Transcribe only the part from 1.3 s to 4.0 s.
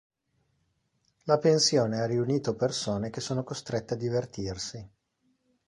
pensione ha riunito persone che sono costrette a